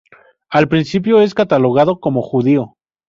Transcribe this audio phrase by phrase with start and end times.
[0.49, 2.73] Al principio, es catalogado como judío.